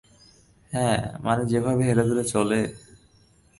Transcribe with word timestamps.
হ্যাঁ, 0.71 0.99
মানে 1.23 1.43
যেভাবে 1.45 1.81
হেলেদুলে 1.83 2.23
চলে। 2.23 2.59